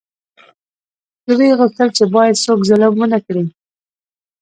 [1.23, 3.45] ترې وې غوښتل چې باید څوک ظلم ونکړي.